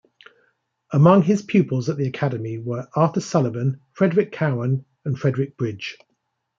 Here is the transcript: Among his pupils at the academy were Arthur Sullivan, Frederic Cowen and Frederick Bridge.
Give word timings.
Among 0.93 1.21
his 1.21 1.43
pupils 1.43 1.87
at 1.87 1.95
the 1.95 2.07
academy 2.07 2.57
were 2.57 2.87
Arthur 2.95 3.21
Sullivan, 3.21 3.81
Frederic 3.93 4.31
Cowen 4.31 4.83
and 5.05 5.15
Frederick 5.15 5.57
Bridge. 5.57 5.95